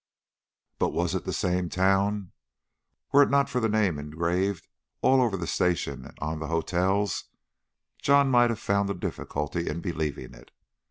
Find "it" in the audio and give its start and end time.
1.13-1.25, 3.21-3.29, 10.33-10.49